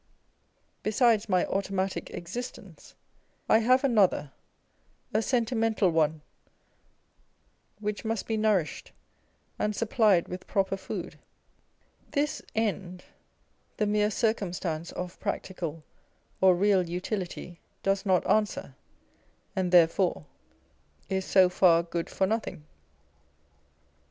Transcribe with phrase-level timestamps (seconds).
[0.81, 2.95] Besides my automatic existence,
[3.47, 4.31] I have another,
[5.13, 6.21] a sentimental one,
[7.79, 8.93] which must be nourished
[9.59, 11.19] and supplied with proper food.
[12.13, 13.03] This end
[13.77, 15.35] the mere circumstance of Tltv Xew School of
[15.79, 15.83] Reform.
[16.41, 18.73] 209 .practical or real Utility docs not answer,
[19.55, 20.25] and therefore
[21.09, 22.65] is «o far good for nothing.